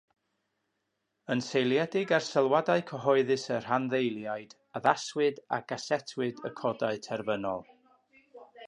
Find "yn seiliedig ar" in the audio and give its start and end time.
1.33-2.25